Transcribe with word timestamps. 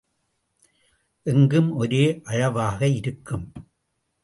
எங்கும் 1.25 1.69
ஒரே 1.75 2.21
அளவாக 2.23 2.87
இருக்கும். 2.87 3.45